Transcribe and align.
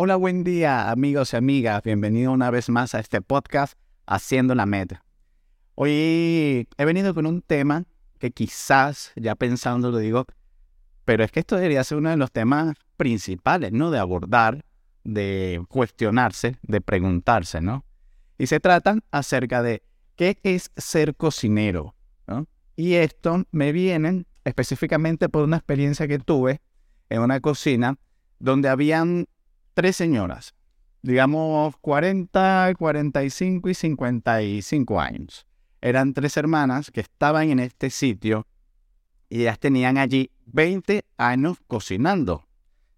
Hola, 0.00 0.14
buen 0.14 0.44
día 0.44 0.92
amigos 0.92 1.32
y 1.32 1.36
amigas. 1.38 1.82
Bienvenido 1.82 2.30
una 2.30 2.52
vez 2.52 2.68
más 2.68 2.94
a 2.94 3.00
este 3.00 3.20
podcast 3.20 3.76
Haciendo 4.06 4.54
la 4.54 4.64
Meta. 4.64 5.04
Hoy 5.74 6.68
he 6.76 6.84
venido 6.84 7.12
con 7.14 7.26
un 7.26 7.42
tema 7.42 7.84
que 8.20 8.30
quizás, 8.30 9.10
ya 9.16 9.34
pensando 9.34 9.90
lo 9.90 9.98
digo, 9.98 10.24
pero 11.04 11.24
es 11.24 11.32
que 11.32 11.40
esto 11.40 11.56
debería 11.56 11.82
ser 11.82 11.98
uno 11.98 12.10
de 12.10 12.16
los 12.16 12.30
temas 12.30 12.76
principales, 12.96 13.72
¿no? 13.72 13.90
De 13.90 13.98
abordar, 13.98 14.64
de 15.02 15.64
cuestionarse, 15.68 16.58
de 16.62 16.80
preguntarse, 16.80 17.60
¿no? 17.60 17.84
Y 18.38 18.46
se 18.46 18.60
trata 18.60 19.00
acerca 19.10 19.64
de 19.64 19.82
qué 20.14 20.38
es 20.44 20.70
ser 20.76 21.16
cocinero. 21.16 21.96
Y 22.76 22.94
esto 22.94 23.42
me 23.50 23.72
viene 23.72 24.26
específicamente 24.44 25.28
por 25.28 25.42
una 25.42 25.56
experiencia 25.56 26.06
que 26.06 26.20
tuve 26.20 26.60
en 27.08 27.20
una 27.20 27.40
cocina 27.40 27.98
donde 28.38 28.68
habían 28.68 29.26
tres 29.78 29.94
señoras, 29.94 30.56
digamos 31.02 31.76
40, 31.76 32.72
45 32.76 33.68
y 33.68 33.74
55 33.74 35.00
años. 35.00 35.46
Eran 35.80 36.14
tres 36.14 36.36
hermanas 36.36 36.90
que 36.90 37.00
estaban 37.00 37.50
en 37.50 37.60
este 37.60 37.88
sitio 37.90 38.48
y 39.28 39.42
ellas 39.42 39.60
tenían 39.60 39.96
allí 39.96 40.32
20 40.46 41.04
años 41.16 41.58
cocinando. 41.68 42.48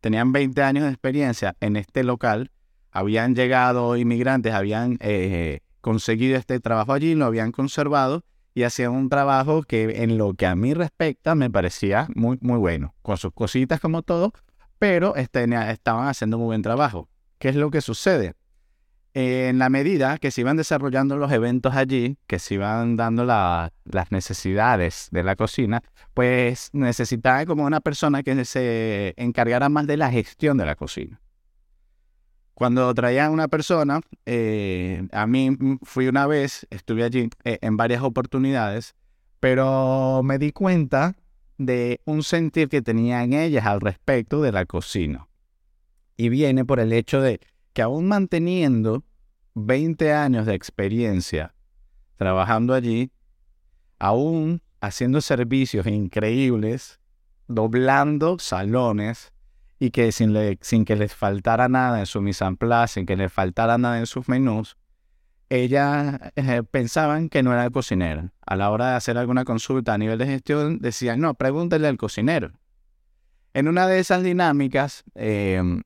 Tenían 0.00 0.32
20 0.32 0.62
años 0.62 0.84
de 0.84 0.88
experiencia 0.88 1.54
en 1.60 1.76
este 1.76 2.02
local. 2.02 2.50
Habían 2.90 3.34
llegado 3.34 3.98
inmigrantes, 3.98 4.54
habían 4.54 4.96
eh, 5.00 5.60
conseguido 5.82 6.38
este 6.38 6.60
trabajo 6.60 6.94
allí, 6.94 7.14
lo 7.14 7.26
habían 7.26 7.52
conservado 7.52 8.24
y 8.54 8.62
hacían 8.62 8.92
un 8.92 9.10
trabajo 9.10 9.64
que 9.64 10.02
en 10.02 10.16
lo 10.16 10.32
que 10.32 10.46
a 10.46 10.54
mí 10.54 10.72
respecta 10.72 11.34
me 11.34 11.50
parecía 11.50 12.08
muy, 12.14 12.38
muy 12.40 12.56
bueno, 12.56 12.94
con 13.02 13.18
sus 13.18 13.34
cositas 13.34 13.80
como 13.80 14.00
todo, 14.00 14.32
pero 14.80 15.14
este, 15.14 15.44
estaban 15.70 16.08
haciendo 16.08 16.38
muy 16.38 16.46
buen 16.46 16.62
trabajo. 16.62 17.08
¿Qué 17.38 17.50
es 17.50 17.54
lo 17.54 17.70
que 17.70 17.82
sucede? 17.82 18.34
en 19.12 19.58
la 19.58 19.70
medida 19.70 20.18
que 20.18 20.30
se 20.30 20.42
iban 20.42 20.56
desarrollando 20.56 21.16
los 21.16 21.32
eventos 21.32 21.74
allí, 21.74 22.16
que 22.28 22.38
se 22.38 22.54
iban 22.54 22.96
dando 22.96 23.24
las 23.24 24.12
necesidades 24.12 25.08
de 25.10 25.24
la 25.24 25.34
cocina, 25.34 25.82
pues 26.14 26.70
necesitaba 26.72 27.44
como 27.44 27.64
una 27.64 27.80
persona 27.80 28.22
que 28.22 28.44
se 28.44 29.14
encargara 29.16 29.68
más 29.68 29.88
de 29.88 29.96
la 29.96 30.12
gestión 30.12 30.58
de 30.58 30.66
la 30.66 30.76
cocina. 30.76 31.20
Cuando 32.54 32.94
traían 32.94 33.32
una 33.32 33.48
persona, 33.48 34.00
eh, 34.26 35.08
a 35.10 35.26
mí 35.26 35.56
fui 35.82 36.06
una 36.06 36.28
vez, 36.28 36.66
estuve 36.70 37.02
allí 37.02 37.30
eh, 37.42 37.58
en 37.62 37.76
varias 37.76 38.02
oportunidades, 38.02 38.94
pero 39.40 40.20
me 40.22 40.38
di 40.38 40.52
cuenta 40.52 41.16
de 41.60 42.00
un 42.06 42.22
sentir 42.22 42.70
que 42.70 42.80
tenían 42.80 43.34
ellas 43.34 43.66
al 43.66 43.82
respecto 43.82 44.40
de 44.40 44.50
la 44.50 44.64
cocina. 44.64 45.28
Y 46.16 46.30
viene 46.30 46.64
por 46.64 46.80
el 46.80 46.90
hecho 46.90 47.20
de 47.20 47.38
que 47.74 47.82
aún 47.82 48.08
manteniendo 48.08 49.04
20 49.54 50.10
años 50.14 50.46
de 50.46 50.54
experiencia 50.54 51.54
trabajando 52.16 52.72
allí, 52.72 53.12
aún 53.98 54.62
haciendo 54.80 55.20
servicios 55.20 55.86
increíbles, 55.86 56.98
doblando 57.46 58.38
salones 58.38 59.34
y 59.78 59.90
que 59.90 60.12
sin, 60.12 60.34
sin 60.62 60.86
que 60.86 60.96
les 60.96 61.14
faltara 61.14 61.68
nada 61.68 62.00
en 62.00 62.06
su 62.06 62.22
mise 62.22 62.42
en 62.46 62.56
place, 62.56 62.94
sin 62.94 63.06
que 63.06 63.16
les 63.16 63.30
faltara 63.30 63.76
nada 63.76 63.98
en 63.98 64.06
sus 64.06 64.30
menús, 64.30 64.78
ellas 65.50 66.18
eh, 66.36 66.62
pensaban 66.62 67.28
que 67.28 67.42
no 67.42 67.52
era 67.52 67.64
el 67.64 67.72
cocinero. 67.72 68.30
A 68.46 68.56
la 68.56 68.70
hora 68.70 68.90
de 68.90 68.96
hacer 68.96 69.18
alguna 69.18 69.44
consulta 69.44 69.92
a 69.92 69.98
nivel 69.98 70.16
de 70.18 70.26
gestión, 70.26 70.78
decían, 70.78 71.20
no, 71.20 71.34
pregúntele 71.34 71.88
al 71.88 71.98
cocinero. 71.98 72.52
En 73.52 73.66
una 73.66 73.88
de 73.88 73.98
esas 73.98 74.22
dinámicas, 74.22 75.02
em, 75.16 75.82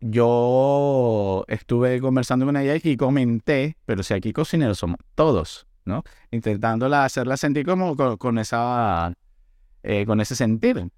yo 0.00 1.44
estuve 1.46 2.00
conversando 2.00 2.44
con 2.44 2.56
ella 2.56 2.74
y 2.82 2.96
comenté, 2.96 3.76
pero 3.86 4.02
si 4.02 4.14
aquí 4.14 4.32
cocineros 4.32 4.78
somos 4.78 4.98
todos, 5.14 5.68
¿no? 5.84 6.02
Intentándola 6.32 7.04
hacerla 7.04 7.36
sentir 7.36 7.64
como 7.64 7.96
con, 8.18 8.38
esa, 8.38 9.14
eh, 9.84 10.04
con 10.06 10.20
ese 10.20 10.34
sentir. 10.34 10.90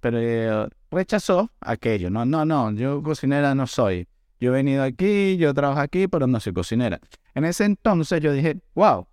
Pero 0.00 0.18
eh, 0.20 0.68
rechazó 0.90 1.50
aquello. 1.60 2.10
No, 2.10 2.26
no, 2.26 2.44
no, 2.44 2.72
yo 2.72 3.02
cocinera 3.02 3.54
no 3.54 3.66
soy. 3.66 4.06
Yo 4.40 4.50
he 4.50 4.52
venido 4.52 4.82
aquí, 4.82 5.36
yo 5.36 5.52
trabajo 5.52 5.80
aquí, 5.80 6.08
pero 6.08 6.26
no 6.26 6.40
soy 6.40 6.52
cocinera. 6.52 7.00
En 7.34 7.44
ese 7.44 7.64
entonces 7.64 8.20
yo 8.20 8.32
dije, 8.32 8.60
wow, 8.74 9.06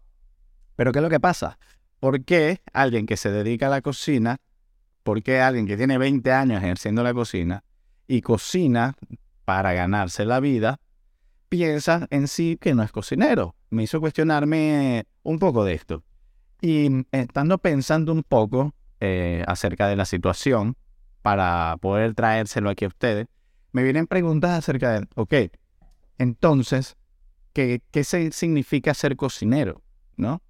pero 0.75 0.91
¿qué 0.91 0.99
es 0.99 1.03
lo 1.03 1.09
que 1.09 1.19
pasa? 1.19 1.57
¿Por 1.99 2.23
qué 2.23 2.61
alguien 2.73 3.05
que 3.05 3.17
se 3.17 3.31
dedica 3.31 3.67
a 3.67 3.69
la 3.69 3.81
cocina, 3.81 4.37
por 5.03 5.23
qué 5.23 5.41
alguien 5.41 5.65
que 5.65 5.77
tiene 5.77 5.97
20 5.97 6.31
años 6.31 6.61
ejerciendo 6.61 7.03
la 7.03 7.13
cocina 7.13 7.63
y 8.07 8.21
cocina 8.21 8.95
para 9.45 9.73
ganarse 9.73 10.25
la 10.25 10.39
vida, 10.39 10.79
piensa 11.49 12.07
en 12.09 12.27
sí 12.27 12.57
que 12.59 12.75
no 12.75 12.83
es 12.83 12.91
cocinero? 12.91 13.55
Me 13.69 13.83
hizo 13.83 13.99
cuestionarme 13.99 15.05
un 15.23 15.39
poco 15.39 15.63
de 15.63 15.73
esto. 15.73 16.03
Y 16.61 17.05
estando 17.11 17.57
pensando 17.57 18.11
un 18.11 18.23
poco 18.23 18.73
eh, 18.99 19.43
acerca 19.47 19.87
de 19.87 19.95
la 19.95 20.05
situación, 20.05 20.77
para 21.25 21.75
poder 21.81 22.13
traérselo 22.13 22.69
aquí 22.69 22.85
a 22.85 22.89
ustedes, 22.89 23.25
me 23.75 23.83
vienen 23.83 24.07
preguntas 24.07 24.51
acerca 24.51 24.93
de, 24.93 25.07
ok, 25.15 25.33
entonces, 26.17 26.95
¿qué, 27.51 27.81
significa 28.31 28.93
ser 28.93 29.17
cocinero? 29.17 29.81
¿No? 30.15 30.41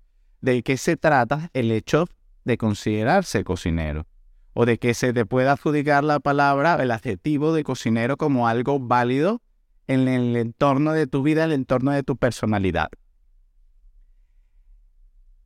¿De 0.42 0.62
qué 0.62 0.78
se 0.78 0.96
trata 0.96 1.50
el 1.54 1.72
hecho 1.72 2.06
de 2.44 2.60
considerarse 2.60 3.44
cocinero? 3.44 4.06
O 4.54 4.68
de 4.68 4.78
que 4.78 4.94
se 4.94 5.12
te 5.12 5.26
pueda 5.26 5.54
adjudicar 5.54 6.04
la 6.04 6.20
palabra, 6.20 6.76
el 6.76 6.92
adjetivo 6.92 7.52
de 7.52 7.64
cocinero 7.64 8.16
como 8.16 8.48
algo 8.48 8.80
válido 8.80 9.42
en 9.88 10.08
el 10.08 10.36
entorno 10.36 10.92
de 10.92 11.08
tu 11.08 11.24
vida, 11.24 11.46
en 11.46 11.50
el 11.50 11.56
entorno 11.56 11.94
de 11.94 12.04
tu 12.04 12.18
personalidad. 12.18 12.90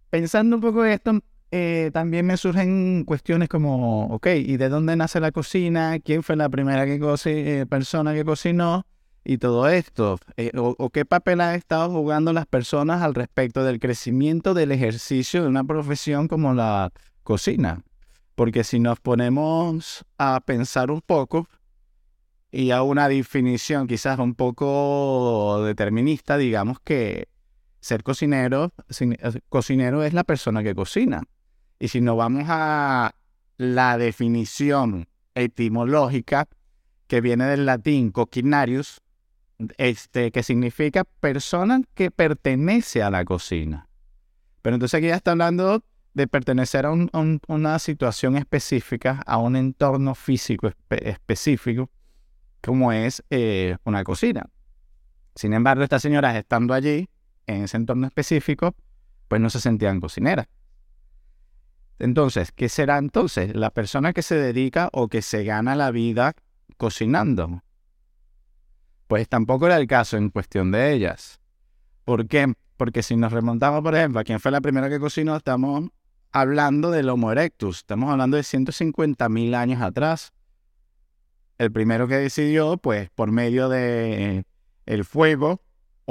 Pensando 0.09 0.57
un 0.57 0.61
poco 0.61 0.83
esto, 0.83 1.21
eh, 1.51 1.89
también 1.93 2.27
me 2.27 2.37
surgen 2.37 3.03
cuestiones 3.05 3.49
como, 3.49 4.05
ok, 4.07 4.27
¿y 4.35 4.57
de 4.57 4.69
dónde 4.69 4.95
nace 4.95 5.19
la 5.19 5.31
cocina? 5.31 5.97
¿Quién 5.99 6.21
fue 6.21 6.35
la 6.35 6.47
primera 6.49 6.85
eh, 6.85 7.65
persona 7.67 8.13
que 8.13 8.23
cocinó? 8.23 8.85
Y 9.23 9.37
todo 9.37 9.67
esto. 9.67 10.19
Eh, 10.37 10.51
o, 10.55 10.89
qué 10.91 11.05
papel 11.05 11.41
han 11.41 11.55
estado 11.55 11.89
jugando 11.89 12.33
las 12.33 12.45
personas 12.45 13.01
al 13.01 13.15
respecto 13.15 13.63
del 13.63 13.79
crecimiento 13.79 14.53
del 14.53 14.71
ejercicio 14.71 15.41
de 15.41 15.49
una 15.49 15.63
profesión 15.63 16.27
como 16.27 16.53
la 16.53 16.91
cocina? 17.23 17.81
Porque 18.35 18.63
si 18.63 18.79
nos 18.79 18.99
ponemos 18.99 20.05
a 20.17 20.39
pensar 20.41 20.91
un 20.91 21.01
poco 21.01 21.47
y 22.51 22.71
a 22.71 22.83
una 22.83 23.09
definición 23.09 23.87
quizás 23.87 24.19
un 24.19 24.35
poco 24.35 25.63
determinista, 25.63 26.37
digamos 26.37 26.79
que 26.79 27.27
ser 27.81 28.03
cocinero, 28.03 28.71
cocinero 29.49 30.03
es 30.03 30.13
la 30.13 30.23
persona 30.23 30.63
que 30.63 30.75
cocina. 30.75 31.23
Y 31.79 31.87
si 31.87 32.01
nos 32.01 32.17
vamos 32.17 32.43
a 32.47 33.15
la 33.57 33.97
definición 33.97 35.07
etimológica 35.33 36.47
que 37.07 37.21
viene 37.21 37.45
del 37.45 37.65
latín 37.65 38.11
coquinarius, 38.11 39.01
este, 39.77 40.31
que 40.31 40.43
significa 40.43 41.03
persona 41.03 41.81
que 41.93 42.11
pertenece 42.11 43.01
a 43.01 43.09
la 43.09 43.25
cocina. 43.25 43.87
Pero 44.61 44.75
entonces 44.75 44.97
aquí 44.97 45.07
ya 45.07 45.15
está 45.15 45.31
hablando 45.31 45.83
de 46.13 46.27
pertenecer 46.27 46.85
a, 46.85 46.91
una 46.91 47.79
situación 47.79 48.35
específica, 48.35 49.23
a 49.25 49.37
un 49.37 49.55
entorno 49.55 50.15
físico 50.15 50.71
específico, 50.89 51.89
como 52.61 52.91
es 52.91 53.23
eh, 53.29 53.77
una 53.85 54.03
cocina. 54.03 54.49
Sin 55.35 55.53
embargo, 55.53 55.83
estas 55.83 56.01
señoras 56.01 56.35
estando 56.35 56.73
allí, 56.73 57.07
en 57.47 57.63
ese 57.63 57.77
entorno 57.77 58.07
específico, 58.07 58.75
pues 59.27 59.41
no 59.41 59.49
se 59.49 59.59
sentían 59.59 59.99
cocineras. 59.99 60.47
Entonces, 61.99 62.51
¿qué 62.53 62.69
será 62.69 62.97
entonces? 62.97 63.55
La 63.55 63.69
persona 63.71 64.13
que 64.13 64.21
se 64.21 64.35
dedica 64.35 64.89
o 64.93 65.09
que 65.09 65.21
se 65.21 65.43
gana 65.43 65.75
la 65.75 65.91
vida 65.91 66.33
cocinando. 66.77 67.61
Pues 69.07 69.27
tampoco 69.27 69.65
era 69.65 69.77
el 69.77 69.87
caso 69.87 70.15
en 70.15 70.29
cuestión 70.29 70.71
de 70.71 70.93
ellas. 70.93 71.39
¿Por 72.05 72.27
qué? 72.27 72.53
Porque 72.77 73.03
si 73.03 73.17
nos 73.17 73.33
remontamos, 73.33 73.81
por 73.81 73.95
ejemplo, 73.95 74.21
a 74.21 74.23
quién 74.23 74.39
fue 74.39 74.51
la 74.51 74.61
primera 74.61 74.89
que 74.89 74.99
cocinó, 74.99 75.35
estamos 75.35 75.89
hablando 76.31 76.89
del 76.89 77.09
Homo 77.09 77.31
erectus. 77.31 77.79
Estamos 77.79 78.09
hablando 78.09 78.37
de 78.37 78.43
150.000 78.43 79.55
años 79.55 79.81
atrás. 79.81 80.31
El 81.57 81.71
primero 81.73 82.07
que 82.07 82.15
decidió, 82.15 82.77
pues 82.77 83.09
por 83.09 83.31
medio 83.31 83.67
de 83.67 84.45
el 84.85 85.03
fuego, 85.03 85.61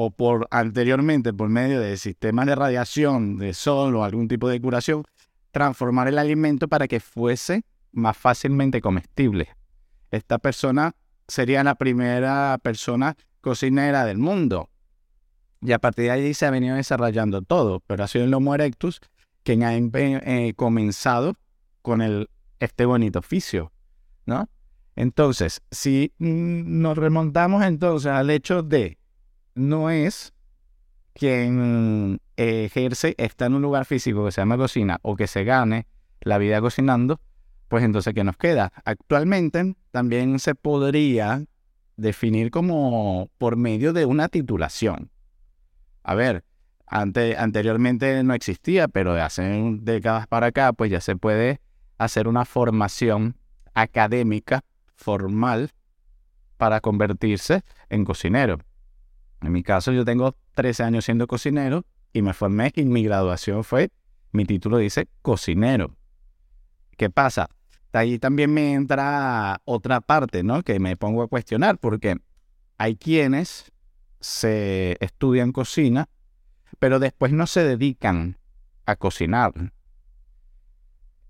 o 0.00 0.12
por 0.12 0.46
anteriormente 0.52 1.32
por 1.32 1.48
medio 1.48 1.80
de 1.80 1.96
sistemas 1.96 2.46
de 2.46 2.54
radiación, 2.54 3.36
de 3.36 3.52
sol 3.52 3.96
o 3.96 4.04
algún 4.04 4.28
tipo 4.28 4.48
de 4.48 4.60
curación, 4.60 5.02
transformar 5.50 6.08
el 6.08 6.18
alimento 6.18 6.68
para 6.68 6.88
que 6.88 7.00
fuese 7.00 7.64
más 7.92 8.16
fácilmente 8.16 8.80
comestible. 8.80 9.48
Esta 10.10 10.38
persona 10.38 10.94
sería 11.26 11.64
la 11.64 11.74
primera 11.74 12.58
persona 12.62 13.16
cocinera 13.40 14.04
del 14.04 14.18
mundo. 14.18 14.68
Y 15.60 15.72
a 15.72 15.78
partir 15.78 16.06
de 16.06 16.10
ahí 16.12 16.34
se 16.34 16.46
ha 16.46 16.50
venido 16.50 16.76
desarrollando 16.76 17.42
todo, 17.42 17.80
pero 17.86 18.04
ha 18.04 18.08
sido 18.08 18.24
el 18.24 18.34
Homo 18.34 18.54
erectus 18.54 19.00
quien 19.42 19.62
ha 19.62 19.74
eh, 19.74 20.52
comenzado 20.54 21.34
con 21.82 22.02
el, 22.02 22.28
este 22.60 22.84
bonito 22.84 23.18
oficio, 23.18 23.72
¿no? 24.26 24.48
Entonces, 24.94 25.62
si 25.70 26.12
mm, 26.18 26.80
nos 26.80 26.98
remontamos 26.98 27.64
entonces 27.64 28.10
al 28.10 28.30
hecho 28.30 28.62
de 28.62 28.98
no 29.54 29.90
es 29.90 30.32
quien 31.14 32.20
ejerce, 32.38 33.14
está 33.18 33.46
en 33.46 33.54
un 33.54 33.62
lugar 33.62 33.84
físico 33.84 34.24
que 34.24 34.32
se 34.32 34.40
llama 34.40 34.56
cocina 34.56 34.98
o 35.02 35.16
que 35.16 35.26
se 35.26 35.44
gane 35.44 35.86
la 36.20 36.38
vida 36.38 36.60
cocinando, 36.60 37.20
pues 37.68 37.84
entonces, 37.84 38.14
¿qué 38.14 38.24
nos 38.24 38.36
queda? 38.36 38.72
Actualmente 38.84 39.74
también 39.90 40.38
se 40.38 40.54
podría 40.54 41.44
definir 41.96 42.50
como 42.50 43.28
por 43.38 43.56
medio 43.56 43.92
de 43.92 44.06
una 44.06 44.28
titulación. 44.28 45.10
A 46.02 46.14
ver, 46.14 46.44
anteriormente 46.86 48.22
no 48.22 48.34
existía, 48.34 48.88
pero 48.88 49.14
de 49.14 49.20
hace 49.20 49.42
décadas 49.80 50.26
para 50.26 50.46
acá, 50.46 50.72
pues 50.72 50.90
ya 50.90 51.00
se 51.00 51.16
puede 51.16 51.60
hacer 51.98 52.28
una 52.28 52.44
formación 52.44 53.36
académica 53.74 54.64
formal 54.94 55.72
para 56.56 56.80
convertirse 56.80 57.62
en 57.90 58.04
cocinero. 58.04 58.58
En 59.42 59.52
mi 59.52 59.62
caso, 59.62 59.92
yo 59.92 60.04
tengo 60.04 60.34
13 60.54 60.84
años 60.84 61.04
siendo 61.04 61.26
cocinero 61.26 61.84
y 62.12 62.22
me 62.22 62.34
formé 62.34 62.72
y 62.74 62.84
mi 62.84 63.02
graduación 63.02 63.64
fue, 63.64 63.90
mi 64.32 64.44
título 64.44 64.78
dice 64.78 65.08
cocinero. 65.22 65.96
¿Qué 66.96 67.10
pasa? 67.10 67.48
Ahí 67.92 68.18
también 68.18 68.52
me 68.52 68.74
entra 68.74 69.60
otra 69.64 70.00
parte, 70.00 70.42
¿no? 70.42 70.62
Que 70.62 70.78
me 70.78 70.96
pongo 70.96 71.22
a 71.22 71.28
cuestionar 71.28 71.78
porque 71.78 72.16
hay 72.76 72.96
quienes 72.96 73.72
se 74.20 74.96
estudian 75.00 75.52
cocina, 75.52 76.08
pero 76.78 76.98
después 76.98 77.32
no 77.32 77.46
se 77.46 77.64
dedican 77.64 78.38
a 78.86 78.96
cocinar. 78.96 79.52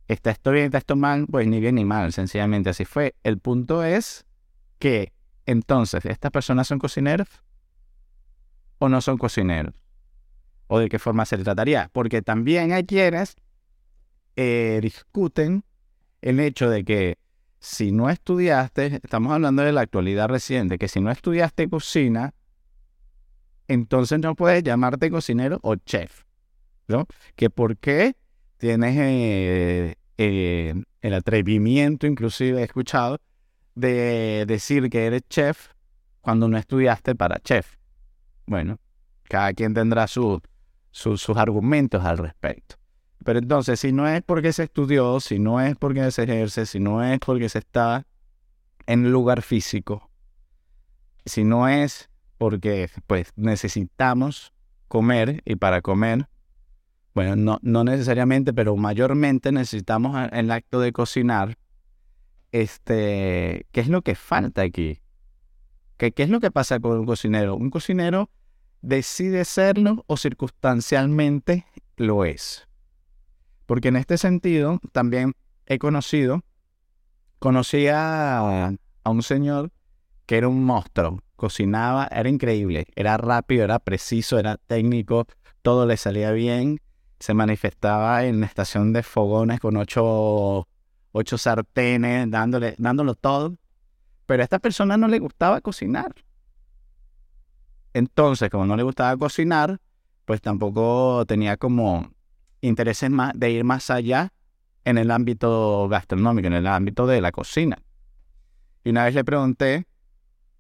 Está 0.09 0.31
esto 0.31 0.53
bien, 0.53 0.67
está 0.67 0.79
esto 0.79 0.97
mal, 0.97 1.27
pues 1.27 1.47
ni 1.47 1.61
bien 1.61 1.77
ni 1.77 1.85
mal, 1.85 2.13
sencillamente 2.13 2.71
así 2.71 2.85
fue. 2.85 3.15
El 3.23 3.39
punto 3.39 3.85
es 3.85 4.27
que 4.79 5.13
entonces, 5.47 6.05
¿estas 6.05 6.31
personas 6.31 6.69
son 6.69 6.79
cocineros 6.79 7.29
o 8.79 8.89
no 8.89 9.01
son 9.01 9.17
cocineros? 9.17 9.75
¿O 10.69 10.79
de 10.79 10.89
qué 10.89 10.99
forma 10.99 11.25
se 11.25 11.37
trataría? 11.39 11.91
Porque 11.93 12.23
también 12.23 12.73
hay 12.73 12.85
quienes 12.85 13.37
eh, 14.37 14.79
discuten 14.81 15.65
el 16.23 16.39
hecho 16.41 16.71
de 16.71 16.85
que 16.85 17.19
si 17.61 17.91
no 17.91 18.09
estudiaste, 18.09 19.01
estamos 19.03 19.33
hablando 19.33 19.63
de 19.63 19.73
la 19.73 19.81
actualidad 19.81 20.29
reciente, 20.29 20.79
que 20.79 20.89
si 20.89 21.01
no 21.01 21.11
estudiaste 21.11 21.69
cocina, 21.69 22.35
entonces 23.67 24.21
no 24.21 24.35
puedes 24.35 24.63
llamarte 24.63 25.11
cocinero 25.11 25.59
o 25.63 25.77
chef, 25.77 26.23
¿no? 26.87 27.07
Que 27.35 27.51
por 27.51 27.77
qué 27.77 28.15
tienes 28.59 28.97
eh, 28.97 29.97
eh, 30.19 30.75
el 31.01 31.15
atrevimiento, 31.15 32.07
inclusive 32.07 32.61
he 32.61 32.65
escuchado, 32.65 33.19
de 33.75 34.45
decir 34.47 34.89
que 34.91 35.07
eres 35.07 35.23
chef 35.29 35.69
cuando 36.21 36.49
no 36.49 36.59
estudiaste 36.59 37.15
para 37.15 37.39
chef. 37.39 37.77
Bueno, 38.47 38.79
cada 39.25 39.53
quien 39.53 39.75
tendrá 39.75 40.07
sus 40.91 41.29
argumentos 41.31 42.05
al 42.05 42.19
respecto. 42.19 42.77
Pero 43.25 43.41
entonces, 43.41 43.81
si 43.81 43.93
no 43.93 44.09
es 44.09 44.23
porque 44.23 44.53
se 44.53 44.65
estudió, 44.65 45.21
si 45.21 45.39
no 45.39 45.61
es 45.61 45.77
porque 45.77 46.11
se 46.11 46.23
ejerce, 46.23 46.67
si 46.67 46.81
no 46.81 47.03
es 47.03 47.19
porque 47.19 47.49
se 47.49 47.59
está 47.59 48.07
en 48.87 49.11
lugar 49.11 49.43
físico, 49.43 50.11
si 51.27 51.45
no 51.45 51.69
es 51.69 52.09
porque 52.39 52.89
pues 53.07 53.33
necesitamos 53.37 54.53
comer 54.87 55.43
y 55.45 55.57
para 55.57 55.83
comer, 55.83 56.29
bueno, 57.15 57.37
no, 57.37 57.59
no 57.63 57.85
necesariamente, 57.85 58.55
pero 58.55 58.77
mayormente 58.77 59.53
necesitamos 59.53 60.17
el 60.33 60.51
acto 60.51 60.81
de 60.81 60.93
cocinar, 60.93 61.59
este, 62.53 63.67
¿qué 63.73 63.81
es 63.81 63.89
lo 63.89 64.03
que 64.03 64.15
falta 64.15 64.63
aquí? 64.63 65.01
¿Qué, 65.97 66.13
¿Qué 66.13 66.23
es 66.23 66.31
lo 66.31 66.41
que 66.41 66.51
pasa 66.51 66.81
con 66.81 66.99
un 66.99 67.07
cocinero? 67.07 67.57
Un 67.57 67.71
cocinero 67.71 68.31
decide 68.83 69.45
serlo 69.45 70.05
o 70.07 70.17
circunstancialmente 70.17 71.67
lo 71.97 72.25
es. 72.25 72.67
Porque 73.67 73.89
en 73.89 73.97
este 73.97 74.19
sentido 74.19 74.81
también 74.93 75.35
he 75.67 75.79
conocido, 75.79 76.43
conocí 77.39 77.87
a, 77.93 78.73
un 79.05 79.23
señor 79.23 79.73
que 80.27 80.37
era 80.39 80.49
un 80.49 80.65
monstruo, 80.65 81.23
cocinaba, 81.37 82.09
era 82.11 82.29
increíble, 82.29 82.87
era 82.95 83.17
rápido, 83.17 83.65
era 83.65 83.79
preciso, 83.79 84.39
era 84.39 84.57
técnico, 84.57 85.27
todo 85.63 85.87
le 85.87 85.97
salía 85.97 86.33
bien, 86.33 86.81
se 87.19 87.35
manifestaba 87.35 88.25
en 88.25 88.41
la 88.41 88.47
estación 88.47 88.93
de 88.93 89.03
fogones 89.03 89.61
con 89.61 89.77
ocho, 89.77 90.69
ocho 91.13 91.39
sartenes, 91.39 92.31
dándole, 92.31 92.75
dándolo 92.79 93.15
todo, 93.15 93.57
pero 94.27 94.43
a 94.43 94.45
esta 94.45 94.59
persona 94.59 94.97
no 94.97 95.09
le 95.09 95.19
gustaba 95.19 95.61
cocinar. 95.61 96.15
Entonces, 97.95 98.51
como 98.51 98.67
no 98.67 98.77
le 98.77 98.83
gustaba 98.83 99.17
cocinar, 99.17 99.81
pues 100.25 100.41
tampoco 100.41 101.25
tenía 101.27 101.57
como 101.57 102.11
intereses 102.61 103.11
más, 103.11 103.33
de 103.35 103.51
ir 103.51 103.65
más 103.65 103.91
allá 103.91 104.33
en 104.85 104.99
el 104.99 105.11
ámbito 105.11 105.89
gastronómico, 105.89 106.47
en 106.47 106.55
el 106.55 106.67
ámbito 106.67 107.07
de 107.07 107.21
la 107.21 107.33
cocina. 107.33 107.79
Y 108.85 108.91
una 108.91 109.05
vez 109.05 109.15
le 109.15 109.25
pregunté 109.25 109.87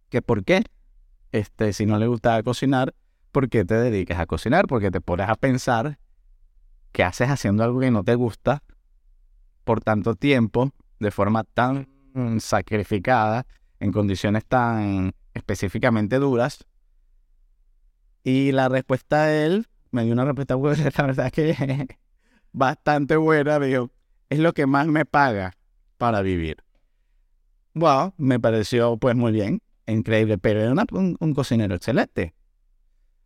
que 0.08 0.22
por 0.22 0.44
qué, 0.44 0.64
este, 1.32 1.72
si 1.72 1.86
no 1.86 1.98
le 1.98 2.06
gustaba 2.06 2.42
cocinar, 2.42 2.94
¿por 3.32 3.48
qué 3.48 3.64
te 3.64 3.75
dedicas 3.75 4.19
a 4.19 4.26
cocinar? 4.26 4.66
Porque 4.66 4.90
te 4.90 5.00
pones 5.00 5.28
a 5.28 5.34
pensar 5.34 5.98
que 6.92 7.04
haces 7.04 7.28
haciendo 7.28 7.64
algo 7.64 7.80
que 7.80 7.90
no 7.90 8.04
te 8.04 8.14
gusta 8.14 8.62
por 9.64 9.82
tanto 9.82 10.14
tiempo, 10.14 10.72
de 10.98 11.10
forma 11.10 11.44
tan 11.44 11.88
sacrificada, 12.40 13.46
en 13.80 13.92
condiciones 13.92 14.44
tan 14.46 15.12
específicamente 15.34 16.19
duras. 16.19 16.66
Y 18.28 18.52
la 18.52 18.68
respuesta 18.68 19.25
de 19.25 19.47
él 19.47 19.68
me 19.90 20.04
dio 20.04 20.12
una 20.12 20.26
respuesta 20.26 20.54
la 20.99 21.06
verdad 21.06 21.30
que 21.30 21.87
bastante 22.52 23.16
buena, 23.16 23.58
dijo, 23.58 23.90
es 24.28 24.38
lo 24.38 24.52
que 24.52 24.66
más 24.66 24.87
me 24.87 25.06
paga 25.06 25.54
para 25.97 26.20
vivir. 26.20 26.62
Wow, 27.73 28.12
me 28.18 28.38
pareció 28.38 28.99
pues 28.99 29.16
muy 29.16 29.32
bien, 29.32 29.62
increíble, 29.87 30.37
pero 30.37 30.61
era 30.61 30.75
un, 30.92 31.35
cocinero 31.35 31.75
excelente. 31.75 32.35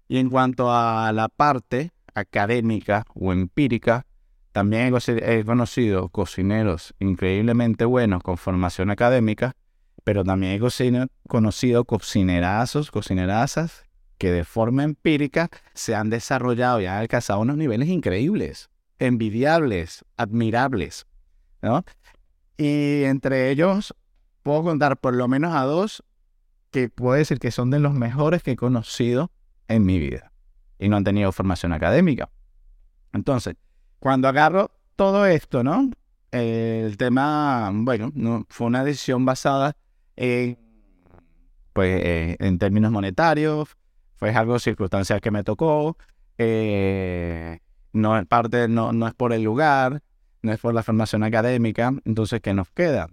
Y 0.06 0.18
en 0.18 0.30
cuanto 0.30 0.72
a 0.72 1.10
la 1.10 1.28
parte 1.28 1.90
académica 2.14 3.04
o 3.12 3.32
empírica, 3.32 4.06
también 4.52 4.94
he 5.06 5.44
conocido 5.44 6.10
cocineros 6.10 6.94
increíblemente 7.00 7.86
buenos 7.86 8.22
con 8.22 8.36
formación 8.36 8.88
académica, 8.88 9.56
pero 10.04 10.22
también 10.22 10.62
he 10.62 11.08
conocido 11.26 11.84
cocinerazos, 11.86 12.92
cocinerazas 12.92 13.84
que 14.22 14.30
de 14.30 14.44
forma 14.44 14.84
empírica 14.84 15.50
se 15.74 15.96
han 15.96 16.08
desarrollado 16.08 16.80
y 16.80 16.86
han 16.86 16.98
alcanzado 16.98 17.40
unos 17.40 17.56
niveles 17.56 17.88
increíbles, 17.88 18.70
envidiables, 19.00 20.04
admirables, 20.16 21.08
¿no? 21.60 21.84
Y 22.56 23.02
entre 23.02 23.50
ellos 23.50 23.96
puedo 24.44 24.62
contar 24.62 24.96
por 24.98 25.14
lo 25.14 25.26
menos 25.26 25.56
a 25.56 25.64
dos 25.64 26.04
que 26.70 26.88
puedo 26.88 27.14
decir 27.14 27.40
que 27.40 27.50
son 27.50 27.70
de 27.70 27.80
los 27.80 27.94
mejores 27.94 28.44
que 28.44 28.52
he 28.52 28.56
conocido 28.56 29.32
en 29.66 29.84
mi 29.84 29.98
vida 29.98 30.30
y 30.78 30.88
no 30.88 30.98
han 30.98 31.02
tenido 31.02 31.32
formación 31.32 31.72
académica. 31.72 32.30
Entonces, 33.12 33.56
cuando 33.98 34.28
agarro 34.28 34.70
todo 34.94 35.26
esto, 35.26 35.64
¿no? 35.64 35.90
El 36.30 36.96
tema, 36.96 37.72
bueno, 37.74 38.12
no, 38.14 38.46
fue 38.48 38.68
una 38.68 38.84
decisión 38.84 39.24
basada 39.24 39.76
pues, 40.14 42.04
eh, 42.04 42.36
en 42.38 42.58
términos 42.60 42.92
monetarios, 42.92 43.76
fue 44.16 44.30
algo 44.30 44.58
circunstancial 44.58 45.20
que 45.20 45.30
me 45.30 45.44
tocó. 45.44 45.96
Eh, 46.38 47.58
no 47.92 48.18
es 48.18 48.26
parte, 48.26 48.68
no, 48.68 48.92
no 48.92 49.06
es 49.06 49.14
por 49.14 49.32
el 49.32 49.42
lugar, 49.42 50.02
no 50.42 50.52
es 50.52 50.58
por 50.60 50.74
la 50.74 50.82
formación 50.82 51.22
académica. 51.22 51.92
Entonces, 52.04 52.40
¿qué 52.40 52.54
nos 52.54 52.70
queda? 52.70 53.08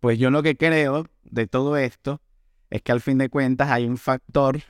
Pues 0.00 0.18
yo 0.18 0.30
lo 0.30 0.42
que 0.42 0.56
creo 0.56 1.06
de 1.24 1.46
todo 1.46 1.76
esto 1.76 2.20
es 2.70 2.82
que 2.82 2.92
al 2.92 3.00
fin 3.00 3.18
de 3.18 3.28
cuentas 3.28 3.70
hay 3.70 3.86
un 3.86 3.96
factor 3.96 4.60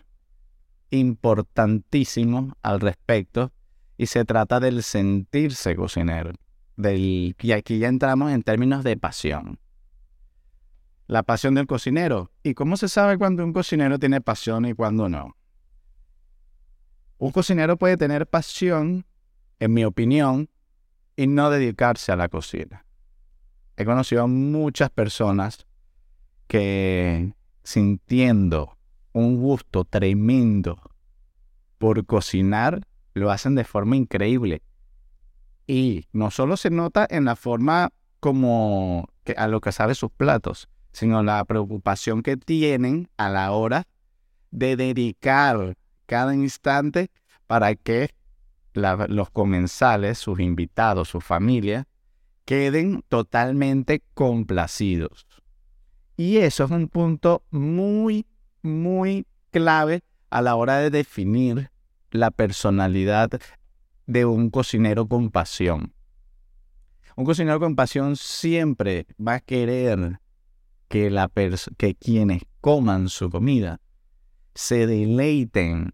importantísimo 0.91 2.57
al 2.63 2.81
respecto 2.81 3.53
y 3.99 4.07
se 4.07 4.25
trata 4.25 4.61
del 4.61 4.83
sentirse 4.83 5.75
cocinero. 5.75 6.33
Del, 6.77 7.35
y 7.41 7.53
aquí 7.53 7.79
ya 7.79 7.89
entramos 7.89 8.33
en 8.33 8.43
términos 8.43 8.85
de 8.85 8.97
pasión 8.97 9.59
la 11.07 11.23
pasión 11.23 11.55
del 11.55 11.67
cocinero. 11.67 12.31
¿Y 12.43 12.55
cómo 12.55 12.77
se 12.77 12.89
sabe 12.89 13.19
cuando 13.19 13.45
un 13.45 13.53
cocinero 13.53 13.99
tiene 13.99 14.21
pasión 14.21 14.67
y 14.67 14.75
cuando 14.75 15.09
no? 15.09 15.37
Un 17.19 17.33
cocinero 17.33 17.77
puede 17.77 17.97
tener 17.97 18.27
pasión, 18.27 19.07
en 19.59 19.73
mi 19.73 19.85
opinión, 19.85 20.51
y 21.17 21.27
no 21.27 21.49
dedicarse 21.51 22.13
a 22.13 22.17
la 22.17 22.29
cocina. 22.29 22.85
He 23.77 23.85
conocido 23.85 24.23
a 24.23 24.27
muchas 24.27 24.91
personas 24.91 25.67
que 26.47 27.33
sintiendo 27.63 28.77
un 29.13 29.41
gusto 29.41 29.85
tremendo 29.85 30.79
por 31.79 32.05
cocinar, 32.07 32.87
lo 33.15 33.31
hacen 33.31 33.55
de 33.55 33.65
forma 33.65 33.97
increíble. 33.97 34.63
Y 35.67 36.07
no 36.13 36.31
solo 36.31 36.57
se 36.57 36.71
nota 36.71 37.07
en 37.09 37.25
la 37.25 37.35
forma 37.35 37.91
como 38.21 39.09
que 39.25 39.33
a 39.33 39.49
lo 39.49 39.61
que 39.61 39.73
sabe 39.73 39.95
sus 39.95 40.11
platos, 40.11 40.69
sino 40.97 41.23
la 41.23 41.45
preocupación 41.45 42.23
que 42.23 42.39
tienen 42.39 43.11
a 43.19 43.29
la 43.29 43.53
hora 43.53 43.87
de 44.51 44.77
dedicar 44.77 45.77
cada 46.07 46.35
instante 46.35 47.11
para 47.47 47.75
que 47.75 48.15
los 48.73 49.29
comensales, 49.29 50.17
sus 50.17 50.41
invitados, 50.41 51.11
su 51.11 51.21
familia, 51.21 51.87
queden 52.47 53.05
totalmente 53.11 54.03
complacidos. 54.15 55.27
Y 56.17 56.39
eso 56.39 56.65
es 56.65 56.71
un 56.71 56.89
punto 56.89 57.43
muy, 57.51 58.25
muy 58.63 59.27
clave 59.51 60.01
a 60.31 60.41
la 60.41 60.55
hora 60.55 60.79
de 60.79 60.89
definir 60.89 61.71
la 62.11 62.31
personalidad 62.31 63.33
de 64.07 64.25
un 64.25 64.49
cocinero 64.49 65.07
con 65.07 65.31
pasión. 65.31 65.93
Un 67.17 67.27
cocinero 67.27 67.61
con 67.61 67.77
pasión 67.77 68.17
siempre 68.17 69.07
va 69.21 69.35
a 69.35 69.41
querer 69.41 70.21
que, 70.89 71.11
la 71.11 71.31
que 71.77 71.95
quienes 71.95 72.43
coman 72.61 73.09
su 73.09 73.31
comida 73.31 73.81
se 74.55 74.87
deleiten, 74.87 75.93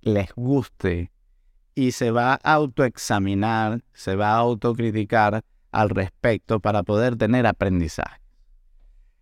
les 0.00 0.32
guste 0.34 1.10
y 1.74 1.92
se 1.92 2.10
va 2.10 2.34
a 2.34 2.52
autoexaminar, 2.52 3.82
se 3.94 4.16
va 4.16 4.32
a 4.32 4.36
autocriticar 4.36 5.44
al 5.70 5.90
respecto 5.90 6.60
para 6.60 6.82
poder 6.82 7.16
tener 7.16 7.46
aprendizaje. 7.46 8.20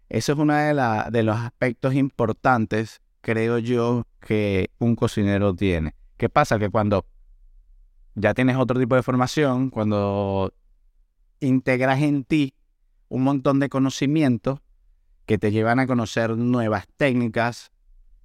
Eso 0.08 0.32
es 0.32 0.38
uno 0.38 0.54
de, 0.54 1.10
de 1.12 1.22
los 1.22 1.36
aspectos 1.36 1.94
importantes, 1.94 3.00
creo 3.20 3.58
yo, 3.58 4.06
que 4.20 4.70
un 4.78 4.96
cocinero 4.96 5.54
tiene. 5.54 5.94
¿Qué 6.16 6.28
pasa? 6.28 6.58
Que 6.58 6.68
cuando 6.68 7.06
ya 8.16 8.34
tienes 8.34 8.56
otro 8.56 8.80
tipo 8.80 8.96
de 8.96 9.04
formación, 9.04 9.70
cuando 9.70 10.52
integras 11.38 12.02
en 12.02 12.24
ti 12.24 12.54
un 13.08 13.22
montón 13.22 13.60
de 13.60 13.68
conocimientos 13.68 14.60
que 15.30 15.38
te 15.38 15.52
llevan 15.52 15.78
a 15.78 15.86
conocer 15.86 16.36
nuevas 16.36 16.88
técnicas 16.96 17.70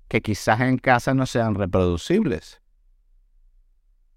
que 0.07 0.23
quizás 0.23 0.61
en 0.61 0.79
casa 0.79 1.13
no 1.13 1.27
sean 1.27 1.53
reproducibles. 1.53 2.63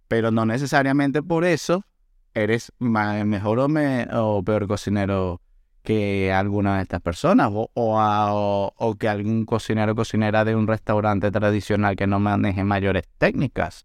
Pero 0.08 0.30
no 0.30 0.46
necesariamente 0.46 1.22
por 1.22 1.44
eso 1.44 1.84
eres 2.32 2.72
mejor 2.78 3.58
o, 3.58 4.42
peor 4.42 4.66
cocinero 4.66 5.42
que 5.82 6.32
alguna 6.32 6.76
de 6.76 6.82
estas 6.84 7.02
personas 7.02 7.50
o, 7.52 7.70
o, 7.74 8.94
que 8.94 9.06
algún 9.06 9.44
cocinero 9.44 9.92
o 9.92 9.94
cocinera 9.94 10.46
de 10.46 10.56
un 10.56 10.66
restaurante 10.66 11.30
tradicional 11.30 11.94
que 11.94 12.06
no 12.06 12.18
maneje 12.20 12.64
mayores 12.64 13.02
técnicas. 13.18 13.84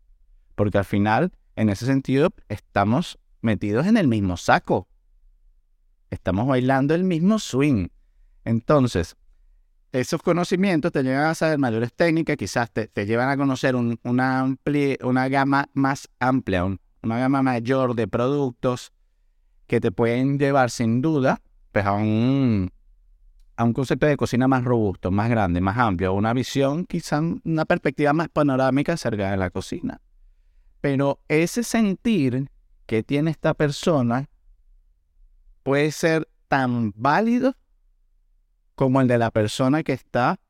Porque 0.55 0.77
al 0.77 0.85
final, 0.85 1.33
en 1.57 1.67
ese 1.67 1.85
sentido, 1.85 2.29
estamos 2.47 3.19
metidos 3.41 3.85
en 3.85 3.97
el 3.97 4.07
mismo 4.07 4.37
saco. 4.37 4.87
Estamos 6.09 6.47
bailando 6.47 6.95
el 6.95 7.03
mismo 7.03 7.37
swing. 7.37 7.89
Entonces, 8.45 9.15
esos 9.91 10.21
conocimientos 10.21 10.91
te 10.91 11.03
llevan 11.03 11.25
a 11.25 11.35
saber 11.35 11.59
mayores 11.59 11.93
técnicas, 11.93 12.35
quizás 12.35 12.71
te, 12.71 12.89
llevan 13.05 13.29
a 13.29 13.37
conocer 13.37 13.75
una, 13.75 14.57
una 15.03 15.27
gama 15.29 15.69
más 15.73 16.09
amplia, 16.19 16.65
una 16.65 17.19
gama 17.19 17.43
mayor 17.43 17.95
de 17.95 18.07
productos 18.07 18.91
que 19.67 19.79
te 19.79 19.91
pueden 19.91 20.39
llevar 20.39 20.71
sin 20.71 21.01
duda 21.01 21.41
pues, 21.71 21.85
a, 21.85 21.93
un, 21.93 22.71
a 23.55 23.63
un 23.63 23.73
concepto 23.73 24.07
de 24.07 24.17
cocina 24.17 24.47
más 24.47 24.63
robusto, 24.63 25.11
más 25.11 25.29
grande, 25.29 25.61
más 25.61 25.77
amplio, 25.77 26.13
una 26.13 26.33
visión, 26.33 26.85
quizás 26.85 27.21
una 27.43 27.65
perspectiva 27.65 28.13
más 28.13 28.29
panorámica 28.29 28.93
acerca 28.93 29.31
de 29.31 29.37
la 29.37 29.49
cocina. 29.51 30.01
Pero 30.81 31.19
ese 31.27 31.63
sentir 31.63 32.49
que 32.85 33.03
tiene 33.03 33.31
esta 33.31 33.53
persona 33.53 34.29
puede 35.63 35.91
ser 35.91 36.27
tan 36.47 36.93
válido 36.95 37.55
como 38.83 38.99
el 38.99 39.07
de 39.07 39.17
la 39.17 39.31
persona 39.31 39.81
que 39.81 39.93
está, 39.93 40.41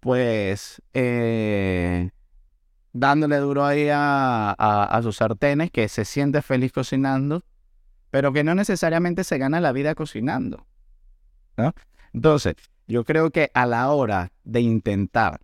pues, 0.00 0.80
eh, 0.94 2.08
dándole 2.94 3.36
duro 3.36 3.66
ahí 3.66 3.88
a, 3.92 4.98
sus 5.02 5.16
sartenes, 5.16 5.70
que 5.70 5.86
se 5.88 6.06
siente 6.06 6.40
feliz 6.40 6.72
cocinando, 6.72 7.42
pero 8.08 8.32
que 8.32 8.44
no 8.44 8.54
necesariamente 8.54 9.24
se 9.24 9.36
gana 9.36 9.60
la 9.60 9.72
vida 9.72 9.94
cocinando. 9.94 10.66
¿no? 11.58 11.74
Entonces, 12.14 12.54
yo 12.86 13.04
creo 13.04 13.28
que 13.28 13.50
a 13.52 13.66
la 13.66 13.90
hora 13.90 14.32
de 14.42 14.62
intentar 14.62 15.42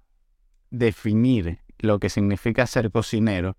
definir 0.71 1.59
lo 1.81 1.99
que 1.99 2.09
significa 2.09 2.67
ser 2.67 2.91
cocinero, 2.91 3.59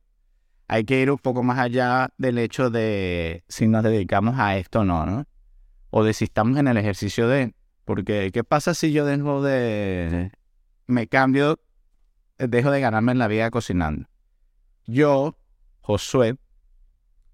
hay 0.67 0.83
que 0.83 0.99
ir 0.99 1.11
un 1.11 1.19
poco 1.19 1.43
más 1.43 1.59
allá 1.59 2.09
del 2.17 2.39
hecho 2.39 2.71
de 2.71 3.43
si 3.47 3.67
nos 3.67 3.83
dedicamos 3.83 4.39
a 4.39 4.57
esto 4.57 4.79
o 4.79 4.83
no, 4.83 5.05
¿no? 5.05 5.25
O 5.91 6.03
de 6.03 6.13
si 6.13 6.23
estamos 6.23 6.57
en 6.57 6.67
el 6.67 6.77
ejercicio 6.77 7.27
de, 7.27 7.53
porque 7.85 8.31
¿qué 8.33 8.43
pasa 8.43 8.73
si 8.73 8.91
yo 8.91 9.05
dejo 9.05 9.41
de, 9.41 10.31
me 10.87 11.07
cambio 11.07 11.59
dejo 12.37 12.71
de 12.71 12.81
ganarme 12.81 13.11
en 13.11 13.19
la 13.19 13.27
vida 13.27 13.49
cocinando. 13.51 14.07
Yo, 14.85 15.37
Josué, 15.81 16.37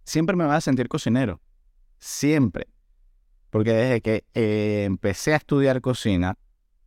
siempre 0.04 0.36
me 0.36 0.46
voy 0.46 0.56
a 0.56 0.62
sentir 0.62 0.88
cocinero. 0.88 1.42
Siempre. 1.98 2.68
Porque 3.50 3.74
desde 3.74 4.02
que 4.02 4.26
eh, 4.34 4.84
empecé 4.86 5.34
a 5.34 5.38
estudiar 5.38 5.82
cocina, 5.82 6.38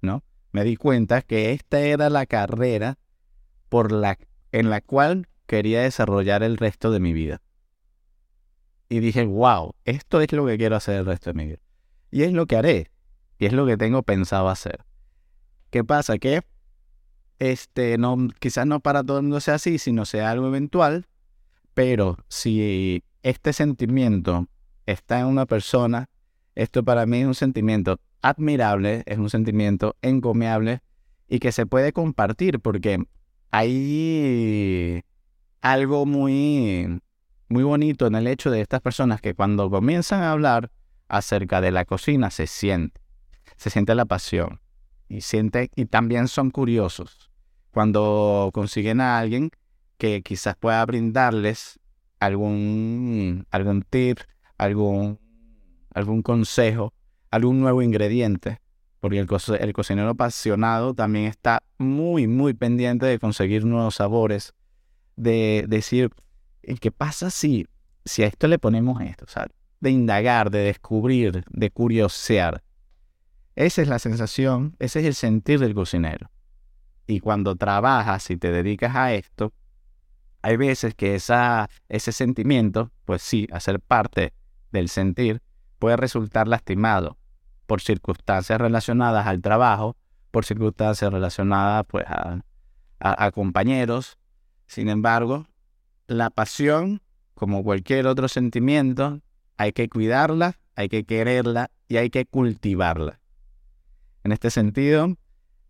¿no? 0.00 0.22
Me 0.52 0.64
di 0.64 0.76
cuenta 0.76 1.22
que 1.22 1.52
esta 1.52 1.80
era 1.80 2.10
la 2.10 2.26
carrera 2.26 2.98
por 3.68 3.90
la, 3.90 4.18
en 4.52 4.70
la 4.70 4.80
cual 4.80 5.28
quería 5.46 5.82
desarrollar 5.82 6.42
el 6.42 6.56
resto 6.56 6.90
de 6.90 7.00
mi 7.00 7.12
vida. 7.12 7.42
Y 8.88 9.00
dije, 9.00 9.24
wow, 9.24 9.74
esto 9.84 10.20
es 10.20 10.30
lo 10.32 10.46
que 10.46 10.58
quiero 10.58 10.76
hacer 10.76 10.96
el 10.96 11.06
resto 11.06 11.30
de 11.30 11.34
mi 11.34 11.46
vida. 11.46 11.58
Y 12.10 12.22
es 12.22 12.32
lo 12.32 12.46
que 12.46 12.56
haré. 12.56 12.90
Y 13.42 13.46
es 13.46 13.52
lo 13.52 13.66
que 13.66 13.76
tengo 13.76 14.04
pensado 14.04 14.48
hacer. 14.48 14.84
¿Qué 15.70 15.82
pasa? 15.82 16.16
Que 16.18 16.42
este, 17.40 17.98
no, 17.98 18.28
quizás 18.38 18.68
no 18.68 18.78
para 18.78 19.02
todo 19.02 19.16
el 19.16 19.24
mundo 19.24 19.40
sea 19.40 19.54
así, 19.54 19.78
sino 19.78 20.04
sea 20.04 20.30
algo 20.30 20.46
eventual, 20.46 21.08
pero 21.74 22.18
si 22.28 23.02
este 23.24 23.52
sentimiento 23.52 24.46
está 24.86 25.18
en 25.18 25.26
una 25.26 25.46
persona, 25.46 26.08
esto 26.54 26.84
para 26.84 27.04
mí 27.04 27.22
es 27.22 27.26
un 27.26 27.34
sentimiento 27.34 27.98
admirable, 28.20 29.02
es 29.06 29.18
un 29.18 29.28
sentimiento 29.28 29.96
encomiable 30.02 30.78
y 31.28 31.40
que 31.40 31.50
se 31.50 31.66
puede 31.66 31.92
compartir 31.92 32.60
porque 32.60 33.02
hay 33.50 35.02
algo 35.62 36.06
muy, 36.06 37.00
muy 37.48 37.64
bonito 37.64 38.06
en 38.06 38.14
el 38.14 38.28
hecho 38.28 38.52
de 38.52 38.60
estas 38.60 38.82
personas 38.82 39.20
que 39.20 39.34
cuando 39.34 39.68
comienzan 39.68 40.22
a 40.22 40.30
hablar 40.30 40.70
acerca 41.08 41.60
de 41.60 41.72
la 41.72 41.84
cocina 41.84 42.30
se 42.30 42.46
siente, 42.46 43.01
se 43.62 43.70
siente 43.70 43.94
la 43.94 44.04
pasión 44.04 44.60
y 45.08 45.20
siente 45.20 45.70
y 45.76 45.86
también 45.86 46.26
son 46.26 46.50
curiosos 46.50 47.30
cuando 47.70 48.50
consiguen 48.52 49.00
a 49.00 49.18
alguien 49.18 49.50
que 49.98 50.22
quizás 50.22 50.56
pueda 50.56 50.84
brindarles 50.84 51.78
algún, 52.18 53.46
algún 53.52 53.82
tip, 53.82 54.18
algún, 54.58 55.20
algún 55.94 56.22
consejo, 56.22 56.92
algún 57.30 57.60
nuevo 57.60 57.82
ingrediente. 57.82 58.60
Porque 58.98 59.20
el, 59.20 59.28
el 59.60 59.72
cocinero 59.72 60.10
apasionado 60.10 60.92
también 60.94 61.26
está 61.26 61.62
muy, 61.78 62.26
muy 62.26 62.52
pendiente 62.54 63.06
de 63.06 63.20
conseguir 63.20 63.64
nuevos 63.64 63.96
sabores, 63.96 64.54
de 65.14 65.66
decir, 65.68 66.10
¿qué 66.80 66.90
pasa 66.90 67.30
si, 67.30 67.66
si 68.04 68.24
a 68.24 68.26
esto 68.26 68.48
le 68.48 68.58
ponemos 68.58 69.00
esto? 69.02 69.26
De 69.80 69.90
indagar, 69.90 70.50
de 70.50 70.60
descubrir, 70.60 71.44
de 71.48 71.70
curiosear. 71.70 72.62
Esa 73.54 73.82
es 73.82 73.88
la 73.88 73.98
sensación, 73.98 74.76
ese 74.78 75.00
es 75.00 75.06
el 75.06 75.14
sentir 75.14 75.60
del 75.60 75.74
cocinero. 75.74 76.30
Y 77.06 77.20
cuando 77.20 77.56
trabajas 77.56 78.30
y 78.30 78.36
te 78.36 78.50
dedicas 78.50 78.96
a 78.96 79.12
esto, 79.12 79.52
hay 80.40 80.56
veces 80.56 80.94
que 80.94 81.14
esa, 81.14 81.68
ese 81.88 82.12
sentimiento, 82.12 82.90
pues 83.04 83.22
sí, 83.22 83.46
hacer 83.52 83.80
parte 83.80 84.32
del 84.70 84.88
sentir, 84.88 85.42
puede 85.78 85.96
resultar 85.96 86.48
lastimado 86.48 87.18
por 87.66 87.80
circunstancias 87.80 88.60
relacionadas 88.60 89.26
al 89.26 89.40
trabajo, 89.40 89.96
por 90.30 90.44
circunstancias 90.44 91.12
relacionadas 91.12 91.84
pues 91.86 92.04
a, 92.06 92.40
a 93.00 93.30
compañeros. 93.30 94.18
Sin 94.66 94.88
embargo, 94.88 95.46
la 96.06 96.30
pasión, 96.30 97.02
como 97.34 97.62
cualquier 97.62 98.06
otro 98.06 98.28
sentimiento, 98.28 99.20
hay 99.56 99.72
que 99.72 99.88
cuidarla, 99.88 100.58
hay 100.74 100.88
que 100.88 101.04
quererla 101.04 101.70
y 101.86 101.98
hay 101.98 102.10
que 102.10 102.24
cultivarla. 102.24 103.21
En 104.24 104.32
este 104.32 104.50
sentido, 104.50 105.16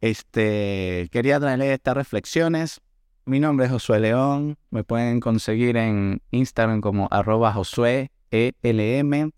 este, 0.00 1.08
quería 1.10 1.40
traerles 1.40 1.70
estas 1.70 1.96
reflexiones 1.96 2.80
Mi 3.24 3.38
nombre 3.38 3.66
es 3.66 3.72
Josué 3.72 4.00
León. 4.00 4.58
Me 4.70 4.82
pueden 4.82 5.20
conseguir 5.20 5.76
en 5.76 6.20
Instagram 6.32 6.80
como 6.80 7.06
arroba 7.12 7.52
Josué 7.52 8.10
ELM, 8.30 9.30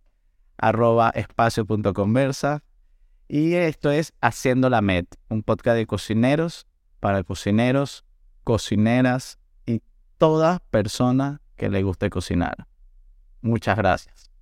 arroba 0.56 1.10
espacio.conversa. 1.10 2.62
Y 3.28 3.54
esto 3.54 3.90
es 3.90 4.14
Haciendo 4.22 4.70
la 4.70 4.80
Med, 4.80 5.04
un 5.28 5.42
podcast 5.42 5.76
de 5.76 5.86
cocineros 5.86 6.66
para 7.00 7.22
cocineros, 7.24 8.04
cocineras 8.42 9.38
y 9.66 9.82
toda 10.16 10.60
persona 10.70 11.42
que 11.56 11.68
le 11.68 11.82
guste 11.82 12.08
cocinar. 12.08 12.66
Muchas 13.42 13.76
gracias. 13.76 14.33